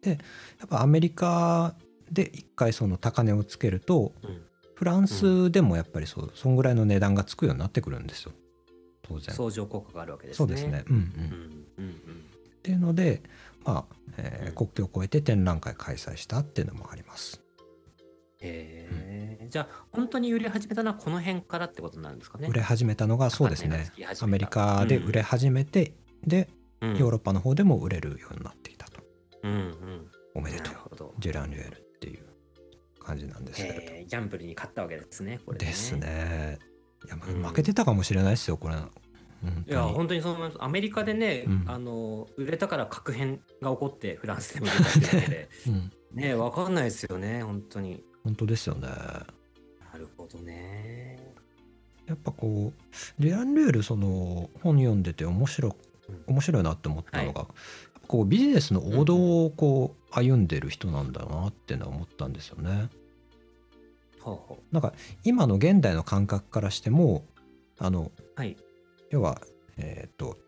[0.04, 1.76] やっぱアメリカ
[2.12, 4.42] で一回その高値をつけるとうん
[4.74, 8.32] フランスでもやっぱりそうそんぐらいの値段がつくようになってくるんですよ
[9.02, 9.34] 当然。
[9.34, 10.36] 相乗効果があるわけですね。
[10.36, 10.84] そうですね。
[10.88, 11.02] うんうん
[11.78, 13.22] うんうんっていうので、
[13.64, 17.40] まあえーうん国境を越えて展覧会開催したっていうのもあります。
[18.40, 18.88] へ
[19.40, 22.48] え、じゃあ本当に売れ始めたのはこの辺からってことなんですかね。
[22.48, 25.94] 売れ始めたのがそうですねアメリカで売れ始めて、
[26.26, 26.48] で
[26.80, 29.00] うんヨーロッパの方でも売れるようになってきたと
[29.44, 30.06] うんうん。
[30.34, 31.14] おめでとう。
[31.18, 31.81] ジュラン・リュエル
[33.02, 35.40] 感じなんですけれど、えーギャンブルに勝ったわけですね。
[35.44, 35.96] これです。
[35.96, 36.58] ね
[37.04, 40.62] いや、まうん負けてたかもしれないですよこれ本いや本当にそう思います。
[40.62, 48.04] アメリカでね、うんあの売れたから核変が起こってフランスでも売れたで うん、ねわかんないですよね本当に。
[48.24, 51.34] 本当ですよねなるほどね。
[52.06, 55.76] やっぱこうデュラン・リュエルその本読んでて面白
[56.08, 57.54] うん面白いなって思ったのが、やっぱ
[58.06, 62.88] こうビジネスの王道をこう歩んでる人なんだなってのは思ったんですよね。
[64.70, 64.92] なんか
[65.24, 67.24] 今の現代の感覚からしても
[67.78, 68.22] あのう。
[68.36, 68.56] はい。
[69.10, 69.40] 要は、
[69.76, 70.38] えー、と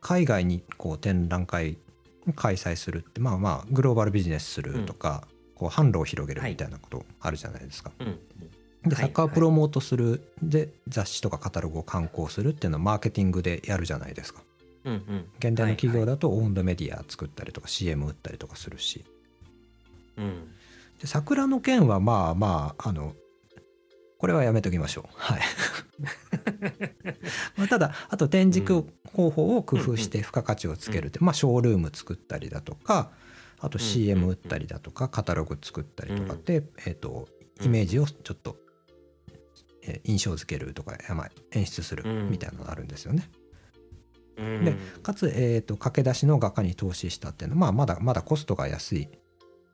[0.00, 1.78] 海外にこう展覧会
[2.34, 7.92] 開催するってまあまあグローバルビジネスするとか、こう販路を広げるみたいなことあるじゃないですか。
[7.98, 8.18] うん。
[8.82, 14.42] ではいサッカープロモートする、で雑誌とかカタログを刊行するっていうのはマーケティングでやるじゃないですか。
[14.84, 15.28] うんうん。
[15.38, 16.12] 現代の企業だ。
[16.12, 19.04] だとオウンドメディア作ったりとか CM 打ったりとかするし
[20.16, 20.54] うん。
[21.00, 23.14] で桜の件はまあまああの
[24.18, 25.40] これはやめときましょうはい
[27.56, 28.66] まあただあと展示
[29.12, 33.12] 方法を工夫して付加価値をつけるって、まあショールーム作ったりだとか
[33.58, 37.28] あとうん CM 打ったりだとかカタログ作ったりとかって、えー、と
[37.62, 38.64] イメージをちょっと、えー
[40.04, 43.28] 印象付けるとか、まあ、演出するうんみたいなのがあるんですよね。
[43.36, 43.43] うん。
[44.36, 49.08] でかつ、えー、と駆け出しの画家に投資したっていうのは、まあ、まだまだコストが安い、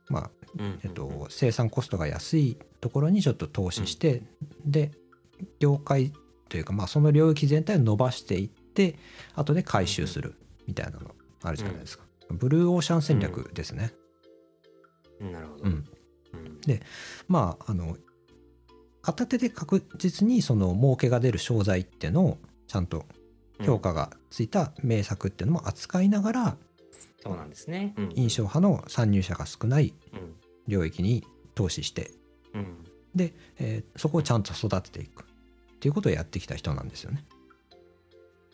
[0.08, 4.22] まあうん、えっと、生産コストが安いところにちょっと投資して、
[4.64, 4.90] で
[5.58, 6.12] 業界
[6.48, 8.96] というか、まあ、その領域全体を伸ばしていって
[9.34, 10.34] 後で回収する
[10.66, 13.92] みたいなのあるじゃないですか、ブルーオーシャン戦略ですね、
[15.20, 15.32] うん。
[15.32, 15.64] なるほど。
[15.64, 15.72] うん。
[15.72, 15.84] うん。
[17.28, 17.96] まああの
[19.02, 23.06] 片手で確実にその儲けが出る商材っていうのをちゃんと
[23.64, 26.56] 評価がついた名作っていうのも扱いながら、
[27.22, 27.94] そうなんですね。
[27.96, 30.34] うん印象派の参入者が少ないうん。
[30.68, 32.12] 領域に投資して
[32.54, 32.84] うん。
[33.14, 37.24] で、えーそこをちゃんと育てていくっていうことをやってきた人なんですよね。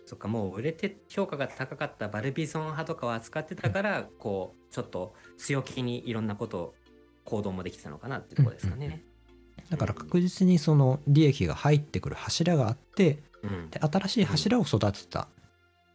[0.07, 6.75] そっかもう売れて評価が高かったバルビゾン派とかを扱ってたから、こうちょっと強気にいろんなことを
[7.25, 9.05] 行動もできてたのかなっていうところですかね。
[9.71, 13.71] だから確実にその利益が入ってくる柱があってうん。
[13.71, 15.29] で新しい柱を育てた。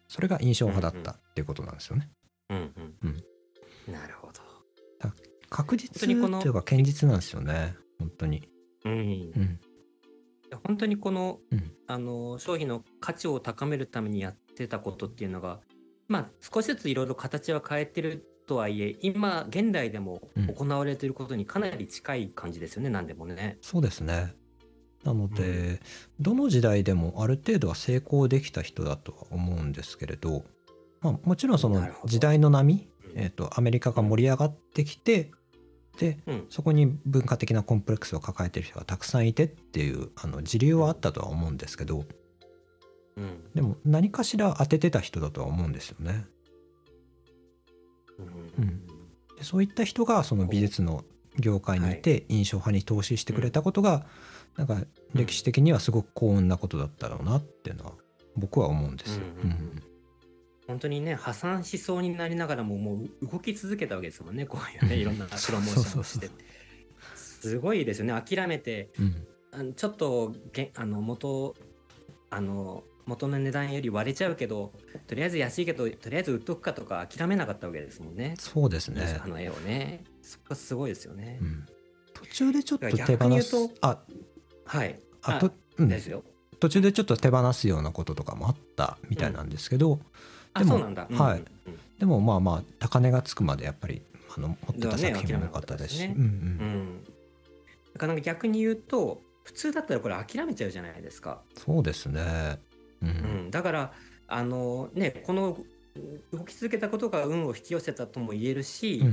[0.07, 2.09] それが印象派だったっていうことなんですよね。
[2.49, 2.95] うんうん。
[3.03, 3.93] うん。
[3.93, 4.41] なるほど。
[5.49, 7.75] 確実にこのというか堅実なんですよね。
[7.99, 8.47] 本当に。
[8.85, 8.91] うん。
[8.91, 9.59] うん。
[10.67, 11.71] 本当にこの,、うん。
[11.87, 15.59] あの商品の価値を高めるためにやってたことっていうのが
[16.07, 23.57] まあ少しずついろいろ形は変えてるとはいえ今現代でもうん行われていることにかなり近い感じですよね、何でもね。
[23.61, 24.35] そうですね。
[25.05, 25.79] なので、
[26.19, 30.43] どの時代でもある程度は成功できた人だとは思うんですけれど、
[30.99, 35.31] まあ、もちろんその時代の波、うんえー、とアメリカが盛り上がってきて
[35.97, 42.03] でうんそこに文化的なコンプレックスを抱えてる人がたくさんいてっていうあの時流はあったとは思うんですけど
[43.15, 46.25] うんでも何かしら当ててた人だとは思うんですよね。
[48.57, 48.81] うん。
[49.41, 51.03] そういった人がその美術の
[51.39, 54.05] 業界にいて印象派に投資してくれたことが、
[54.57, 54.77] なんか
[55.13, 57.93] 歴史的にはすごく幸運なことだったろうなっていうのは
[58.35, 59.23] 僕は思うんですよ。
[59.43, 59.83] うん
[60.67, 66.29] 本当にね破産しそうになりながらももう動き続けたわけですもんねこういうねいろんなプロモーションをして。
[67.15, 68.89] すごいですよね諦めて。
[68.97, 69.05] うん。
[69.05, 71.55] うんあのちょっとげあの元
[72.29, 74.71] あの元の値段より割れちゃうけど
[75.07, 78.35] とりあえず安いけどとりあえず売っとくかとか諦めなかったわけですもんね。
[78.39, 79.27] そうですねあ。
[79.27, 81.39] の絵をねそこがすごいですよね。
[81.41, 81.65] うん
[82.13, 83.97] 途中でちょっと手放すとあ
[84.65, 84.99] はい。
[85.23, 86.23] あと、うんですよ。
[86.59, 89.99] 途中でちょっと手放すようなこととかもあったみたいなんですけど、
[90.75, 91.07] うなんだ。
[91.11, 94.01] はいうんうんでもまあまあ高値がつくまでやっぱり
[94.35, 96.15] あの持ってた作品も多かったですし、だか
[98.01, 101.41] らなんか逆に言うと普通だったらこれ諦めちゃうじゃないですか。
[101.55, 102.57] そうですね。
[103.01, 103.09] うん。
[103.09, 103.11] う
[103.47, 103.93] ん、だから
[104.27, 105.57] あのねこの
[106.31, 109.07] 動き続けたことが運を引き寄せたとも言えるし、うん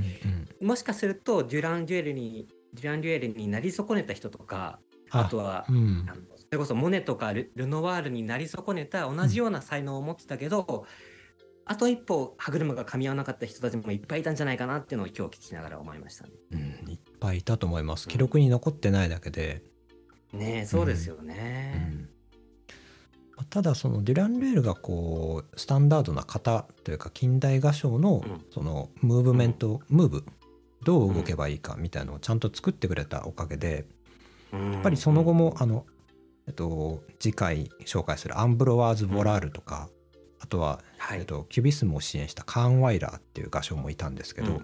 [0.61, 0.67] うん。
[0.67, 4.79] もしかするとデュラン・デュエルにデュラン・デュエルになり損ねた人とか
[5.11, 6.07] あとは、うん。
[6.09, 10.87] あのそれこそモネとかルルノワールになり損ねた同じような才能を持ってたけど、
[11.65, 16.31] あと一歩歯車が噛み合わなかった人たちもいっぱいいたんじゃないかなっていうのを今日聞きながら思いましたね。
[16.53, 16.61] うん。
[16.91, 18.09] いっぱいいたと思います。
[18.09, 19.63] 記録に残ってないだけで、
[20.33, 22.09] ねえそうですようね。
[23.51, 28.45] ただそのデュラン・レールがこうスタンダードな型というか近代画商のうん。
[28.51, 30.25] そのムーブメント、ムーブ
[30.85, 33.87] どう動けばいいかみたいのをちゃんと作ってくれたおかげで
[34.53, 35.85] やっぱりその後もあの、
[36.47, 39.89] えっと、次回紹介するアンブロワーズ・ボラールとか、
[40.41, 41.21] あとは、はい。
[41.21, 44.63] えっと、キュビスムを支援したカーン・ワイラーっていう画商もいたんですけど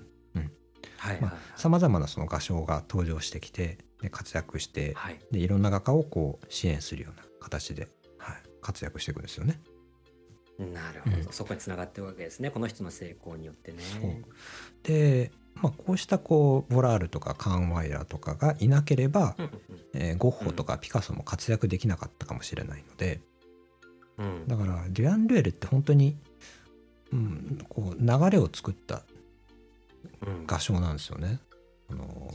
[1.57, 5.19] さまざまなその画商が登場してきてで活躍してはい。
[5.31, 7.91] でいろんな画家をこう支援するような形で、はい、
[8.65, 9.61] 活躍していくんですよね。
[10.59, 11.25] なるほど、うん。
[11.31, 12.51] そこにつながってるわけですね。
[12.51, 13.79] この人の成功によってね。
[14.83, 19.51] で、まあ、こうしたこうボラールとかカーン・ワイラーとかがいなければ、うん
[19.95, 23.21] えーゴッホとかピカソも活躍できなかったかもしれないので。
[24.19, 24.27] うん。
[24.27, 26.17] うんだからデュアン・ルエルって本当に、
[27.13, 29.03] うん、こう流れを作った
[30.27, 30.47] うん。
[30.47, 31.41] 画商なんですよね。
[31.91, 32.31] あの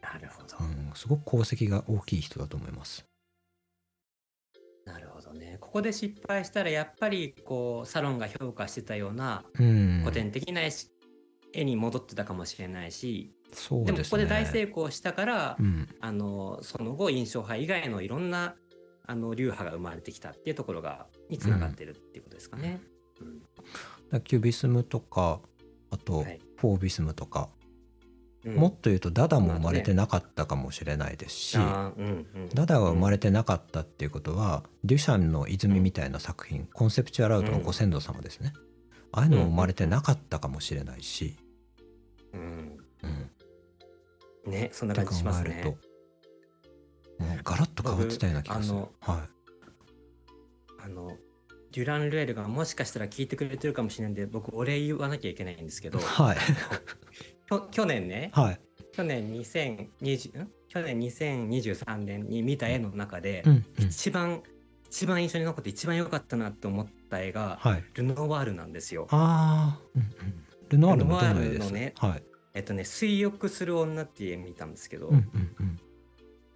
[0.00, 3.09] なるほど、うん、すごく功績が大きい人だと思います。
[4.84, 5.58] なるほどね。
[5.60, 10.62] ここで失敗したらやっぱりこうサロンが評価してたようなうん、古典的な
[11.52, 13.92] 絵に戻ってたかもしれないし、そうですね。
[13.92, 18.54] でもここで大成功したから、うん、あのその後印象派以外のいろんな
[19.06, 22.80] あの流派が生まれてきたっていうところがにつながってるっていうことですかね。
[23.20, 23.40] うん。
[23.40, 23.52] だか
[24.12, 25.40] らキュビスムとか
[25.90, 26.40] あとはい。
[26.56, 27.59] フォービスムとか、うん
[28.44, 31.58] もっと言うとダダも生まれてなかったかもしれないですし、
[32.54, 38.54] ダダが生まれてなかったっていうことは、デュシャンの泉みたいな作品、コンセプチュアルアウトのご先祖様ですね、
[39.12, 41.36] ああいうのも生まれてなかったかもしれないし、
[42.32, 42.78] うん。
[44.46, 45.76] うん、ねそんな感じします考えるとね。
[47.18, 48.78] もうガラッと変わってたような気がする。
[48.78, 49.28] 僕は
[50.82, 51.12] あの
[51.72, 55.98] デュラン・ルエルがもしかしたら聞いてくれてるかもしれないんで僕お礼言わなきゃいけないんですけど。
[55.98, 56.02] い。
[56.02, 56.36] はい
[57.58, 58.30] 去年ね。
[58.32, 58.60] はい。
[58.92, 63.84] 去年2020ん去年2023年に見た絵の中で、うんうん。
[63.86, 64.42] 一番
[64.88, 67.84] 一番印象に残って一番良かったなって思った絵が、はい。
[67.94, 69.06] ルノワールなんですよ。
[69.10, 70.08] ああ、うんうん、
[70.68, 72.22] ルノワールもどの絵ですルノワールのねはい。
[72.54, 75.22] えっとね「水浴する女」っていう絵見たんですけど、うんうん
[75.60, 75.80] うん。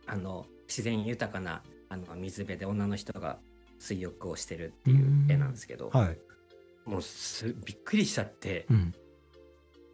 [0.07, 3.39] あの自然豊かなあの水辺で女の人が
[3.79, 6.19] 水浴をしてるっていう絵なんですけど、はい。
[6.85, 8.95] もうすびっくりしちゃって、うん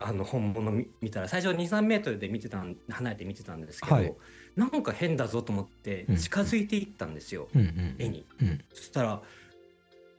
[0.03, 4.15] あの本物見見たら最初23メートルで見てたん離れて見てたんですけど、はい。
[4.57, 6.17] なんか変だぞと思ってうん。
[6.17, 7.61] 近づいていったんですよ、うん。
[7.61, 7.97] うん。
[7.99, 8.27] 絵に。
[8.41, 8.61] うん。
[8.73, 9.23] そしたら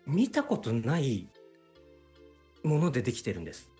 [0.06, 1.28] 見たことない
[2.64, 3.72] ものでできてるんです。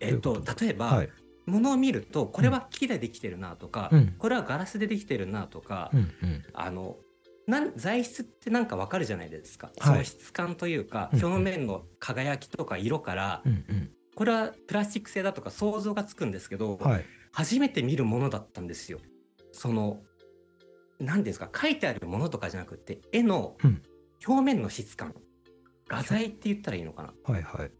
[0.00, 0.64] えっとどういうこと？
[0.64, 1.08] 例えば、はい。
[1.46, 4.14] ものを見るとこれは木でできてるなとか、うん。
[4.16, 6.00] これはガラスでできてるなとか、うん。
[6.00, 6.44] うん。
[6.52, 6.98] あの
[7.48, 9.86] なん材質ってなんかわかるじゃないですか、はい。
[9.86, 11.24] その質感というか、うん。
[11.24, 13.52] 表面の輝きとか色から、うん。
[13.52, 17.04] うんこれはプラスチック製だとか想像がつくんですけど、はい。
[17.30, 18.98] 初めて見るものだったんですよ。
[19.52, 20.00] その
[20.98, 23.80] 何ですか書いてあるものとかじゃなくて絵のうん。
[24.26, 25.14] 表面の質感、
[25.86, 27.32] 画材って言ったらいいのかな。
[27.32, 27.70] はいはい。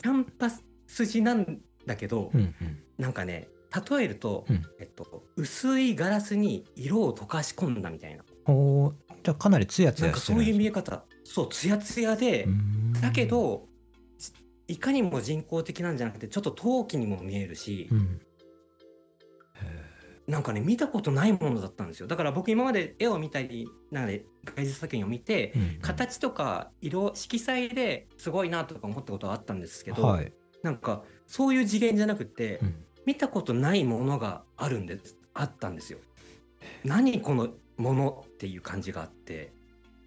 [0.00, 0.62] キャンパス
[1.08, 2.54] 地なんだけど、うんうん。
[2.96, 3.48] なんかね
[3.90, 4.62] 例えると、うん。
[4.78, 8.22] えっと、薄いガラスに色を溶かし込んだみたいな。
[8.44, 8.92] おー
[9.24, 11.04] じゃあかなりツヤツなんかそういうヤしてるんです見え方。
[11.24, 12.46] そうツヤツヤで
[13.02, 13.66] だけど
[14.68, 18.20] いかにも人工的なんじゃなくてちょっと陶器にも見えるし、うん。
[20.26, 22.08] なんかね見たことないものだったんですよ。
[22.08, 24.24] だから僕今まで絵を見たりなんで
[24.56, 25.78] 芸術作品を見て、うんうん。
[25.80, 30.32] 形とか色色彩ですごいなとか思ったことはあったんですけど、はい。
[30.62, 32.74] なんかそういう次元じゃなくて、うん。
[33.06, 35.16] 見たことないものがあるんです。
[35.32, 36.00] あったんですよ。
[36.84, 39.52] 何このものっていう感じがあって。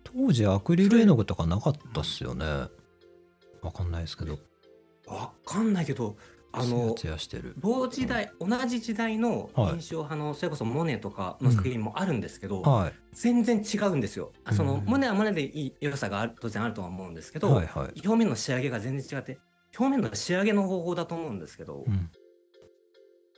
[0.04, 2.46] 当時アクリル絵の具とかなかったっすよね。
[3.62, 4.40] わかんないですけど
[5.10, 6.16] わかんないけど
[6.52, 7.54] あのツヤしてる。
[7.60, 9.74] 同時代同じ時代のはい。
[9.74, 12.94] 印象派のそれこそモネとかの作品もあるんですけど、はい。
[13.14, 14.32] 全然違うんですよ。
[14.46, 14.86] あそのうん。
[14.86, 19.40] モネはモネでいい良さがある当然あるとは思うんですけど、表面の仕上げが全然違って
[19.78, 22.10] 表面の仕上げの方法だと思うんですけど、うん。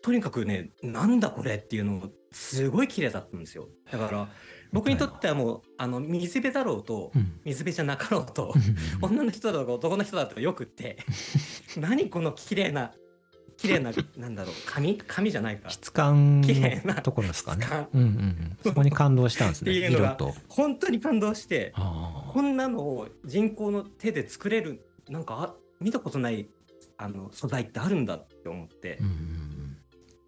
[0.02, 3.68] とにかくねなんだこれっていうのすごい綺麗だったんですよ。
[3.92, 4.30] だから
[4.74, 7.40] 僕にとってはもうあの水辺だろうと、うん。
[7.44, 10.98] 水辺じゃなかろうと、うん女の人だとか男の人だとかよくって
[11.78, 12.92] 何この綺麗な
[13.58, 15.70] 綺麗ななんだろう紙紙じゃないか。
[15.70, 17.68] 質感綺麗なのところですかね。
[17.94, 18.58] うんうんうん。
[18.64, 19.72] そこに感動したんですね。
[19.72, 26.50] っていうのが本当に感動してあこんなのを人工の手で作れるなんかあ見たことない
[26.98, 29.78] あの素材ってあるんだって思って、ーうんうん。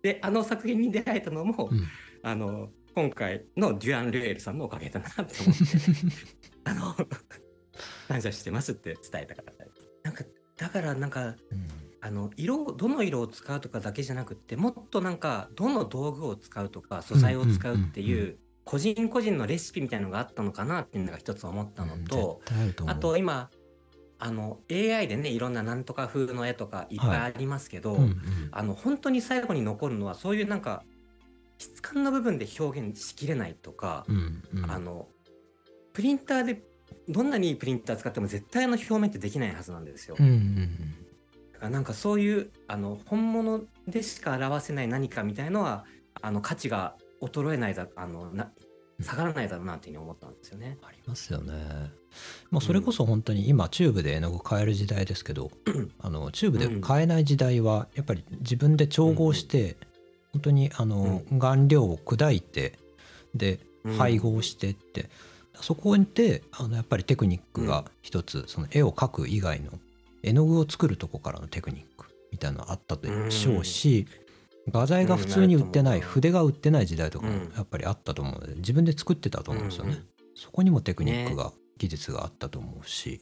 [0.03, 1.87] であの作品に出会えたのも、うんうん。
[2.21, 5.63] あの今回のデュアン・ルエールさんのおかげだなって思って。
[6.65, 6.95] あの
[8.07, 9.89] 感謝してますって伝えたかったです。
[10.03, 10.23] なんか
[10.57, 11.35] だからなんかうん。
[12.05, 23.49] あの色をどの色を使うとかだけじゃなくってもっとなんかどの道具を使うとか素材を使うってうんうんうんいう個人個人のレシピみたいのがあったのかなっていうのが一つ思ったのと、絶対あると今
[24.19, 28.49] あの AI でねいろんななんとか風の絵とかいっぱいありますけど、うんうん。
[28.51, 30.83] あの本当に最後に残るのはそういうなんか
[31.57, 35.07] 質感の部分で表現しきれないとか、うんうんあの
[35.93, 36.63] プリンターで
[37.07, 40.15] どんなにいいプリンター使っても絶対あの表面ってできないはずなんですよ。
[40.19, 40.77] うんうん
[41.53, 45.85] だからなんかそういうあの本物でしか表せない何かみたいのは
[46.21, 48.51] あの価値が衰えないだあのな
[49.01, 50.77] 下がらないだろうなっていうふうに思ったんですよね。
[50.83, 51.53] ありますよね。
[52.51, 55.51] まあそれこそ本当に今チューブで絵の具買える時代ですけど、
[55.99, 59.77] あのチューブで買えない時代はやっぱり自分で調合して、
[60.34, 62.73] 本当にあの顔料を砕いて
[63.34, 63.97] でうん。
[63.97, 65.09] 配合してって、
[65.55, 69.71] そこであのやっぱりテクニックが一つ、その絵を描く以外の
[70.23, 74.07] 絵の具を作るとこからのテクニックみたいなのあったでしょうし、
[74.71, 76.03] 画材が普通に売ってない、うん。
[76.03, 77.53] 筆が売ってない時代とかもうん。
[77.55, 79.91] やっぱりあったと思うので自分で作ってたと思うんですよね。
[79.91, 83.21] うんうんそこにもテクニックが、技術があったと思うし、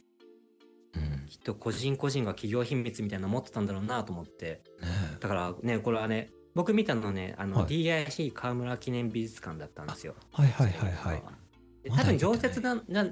[0.96, 1.28] うん。
[1.28, 4.62] きっと個人個人が企業秘密みたいなの持ってたんだろうなと思って。
[4.82, 4.88] ね
[5.20, 10.16] だからねこれはね僕見たのねあの、はい DIC 河村記念美術館だったんですよ。
[10.32, 11.24] はいはいはいはい。
[11.84, 13.08] で多分常設だな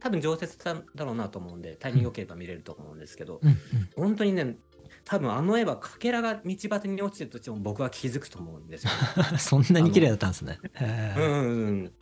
[0.00, 3.56] 多分常設だだろうなと思うんでタイミング良ければ見れると思うんですけど、うん
[3.96, 4.56] 本当にね
[5.04, 8.90] 多分あの絵はかけらが道端に落ちてるとしても僕は気づくと思うんですよ。
[9.32, 10.58] うん、そんなに綺麗だったんですね。
[10.80, 11.92] うんうんうん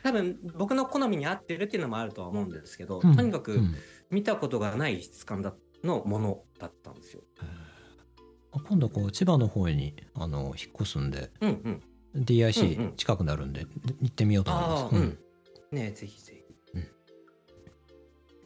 [0.00, 3.74] 多分僕の好みに合ってるっていうのもあるとは思うんですけど、うんとにかくうん
[4.10, 5.52] 見たことがない質感だ
[5.84, 7.22] のものだったんですよ。
[8.52, 12.24] 今度こう千葉の方にあの引っ越すんでうんうん。
[12.24, 13.66] DIC ん近くなるんで、
[14.00, 14.94] 行ってみようと思います。
[14.94, 15.18] ううんん。
[15.72, 16.38] ねえぜひぜひ。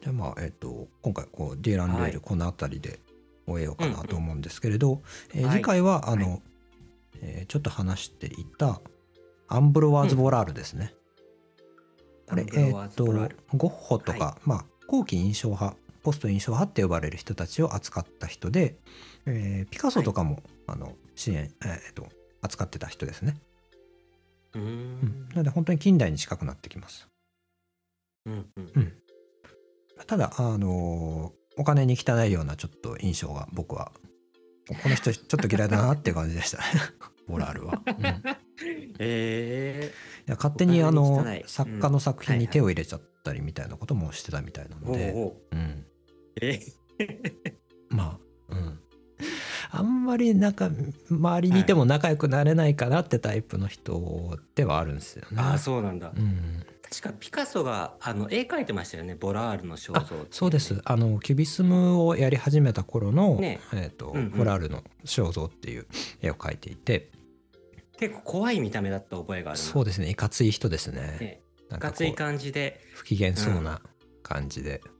[0.03, 2.99] じゃあまあえっ、と今回こうディーランレーはいルこの辺りで
[3.47, 5.01] 終えようかなと思うんですけれど、
[5.33, 6.39] え次回はあの、は
[7.21, 8.81] えーちょっと話していた
[9.47, 10.93] アンブロワーズ・ボラールですね。
[12.27, 18.75] これえっ、とゴッホとか、はまあ後期印象派ポスト印象派って呼ばれる人たちを扱った人で、
[19.25, 22.07] えーピカソとかも、あの支援、えーと
[22.41, 23.37] 扱ってた人ですね。
[24.53, 24.67] うーうん。
[24.67, 27.07] んなので本当に近代に近くなってきます。
[28.25, 28.71] うんうん。
[28.75, 28.93] うん。
[30.05, 33.91] ただあのーお金に汚いようなちょっと印象が僕は
[34.81, 36.57] この人ちょっと嫌いだなっていう感じでした。
[36.57, 36.63] ね
[37.27, 37.81] ボラールは。
[37.85, 38.05] うん。
[38.05, 39.93] いえ
[40.25, 42.53] や勝手にあおの作家の作品にはいはい。
[42.53, 45.11] 手を入れちゃったりみたいなこともしてたみたいなー、ので、
[45.51, 45.85] うん、
[46.41, 46.59] え？
[47.89, 48.19] ま
[48.49, 48.79] あ、うん、
[49.71, 50.69] あんまり仲
[51.09, 55.37] 周りにいても仲良くなれないかなってタイプの人ではあるんですよね。
[55.37, 56.13] ああそうなんだ。
[56.15, 60.81] うん、確かピカソがあの絵描いてましたよねボラールの肖像ねそうです。
[60.85, 63.59] あのキュビスムをやり始めた頃の、ね。
[63.73, 64.31] えーとうんうん。
[64.31, 65.87] ボラールの肖像っていう
[66.21, 67.11] 絵を描いていて。
[67.97, 69.65] 結構怖い見た目だった覚えがあるな。
[69.65, 70.09] そうですね。
[70.09, 71.17] いかつい人ですね。
[71.19, 71.43] ね。
[71.69, 73.81] なんかつい感じで、機嫌そうな
[74.21, 74.91] 感じで、うん、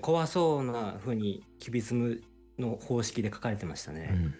[0.00, 2.22] 怖そうな風にキュビズム
[2.58, 4.06] の方式で描かれてましたうね。
[4.06, 4.34] ん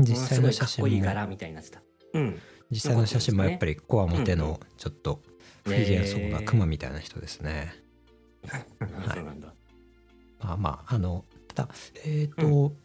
[0.00, 1.82] 実際の写ものすごいかっこいい真も柄みたいになってた。
[2.14, 2.40] うん。
[2.70, 5.20] 実際の写真もやっぱりコアモテのちょっと
[5.64, 7.72] 不機嫌そうなクマみたいな人ですね。
[8.48, 9.54] そうなんだ。
[10.40, 11.24] まあまああの
[11.54, 11.68] ただ
[12.04, 12.76] えっ、と、本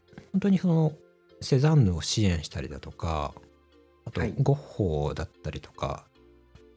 [0.41, 0.93] 当にその
[1.41, 3.33] セザンヌを支援したりだとか
[4.05, 6.05] あとはいゴッホだったりとか、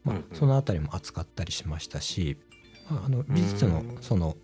[0.04, 2.38] まあうんうんそのあたりも扱ったりしましたし、
[2.88, 4.36] まあ、あの美術のうんその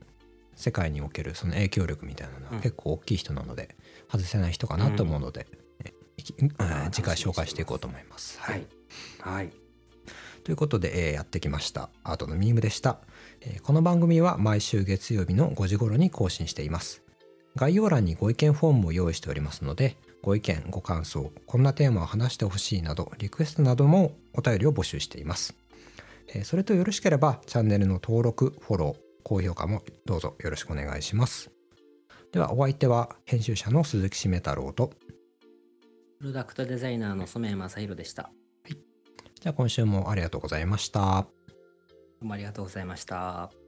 [0.57, 3.77] 世界におけるその影響力みたいなのはうん結構大きい人なので
[4.11, 5.47] 外せない人かなと思うので、
[5.85, 8.41] えいきあーえー次回紹介していこうと思います。
[8.41, 8.57] は。
[8.57, 8.67] い。
[9.21, 9.51] はい。
[10.45, 13.01] ということで、えーやってきましたアートのミームでした、
[13.41, 17.03] えーこの番組は毎週月曜日の5時頃に更新しています
[17.57, 25.55] 概要欄にご意見フォームを用意しておりますのでご意見ご感想こんなテーマを話してほしいなどリクエストなどもお便りを募集しています、
[26.29, 31.51] えーそれとよろしければチャンネルの登録フォロー高評価もどうぞよろしくお願いします
[32.31, 34.93] ではお相手は編集者の鈴木しめ太郎と
[36.21, 38.31] プロダクトデザイナーの染谷正弘でした。
[39.41, 41.29] じゃあ今週もありがとうございましたど
[42.23, 43.66] うもありがとうございました。